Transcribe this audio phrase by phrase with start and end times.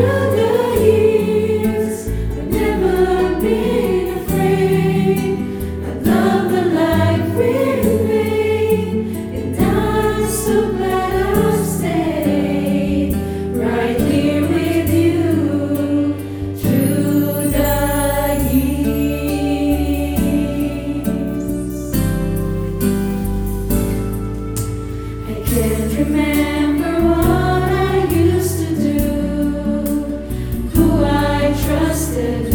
[0.00, 0.29] you.
[32.20, 32.49] blessed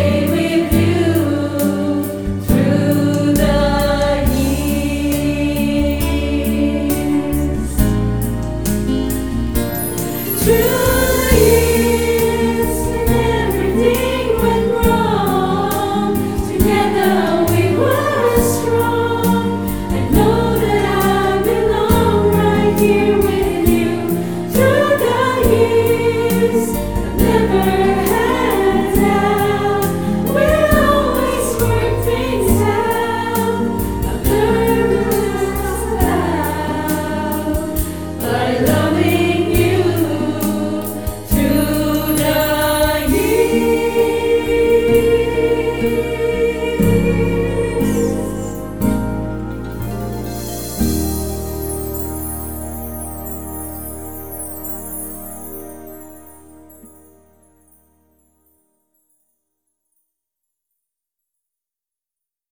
[0.00, 0.39] stay with